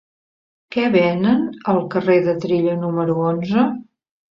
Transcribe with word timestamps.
Què 0.75 0.85
venen 0.95 1.43
al 1.75 1.83
carrer 1.97 2.17
de 2.31 2.37
Trillo 2.47 2.75
número 2.87 3.21
onze? 3.31 3.71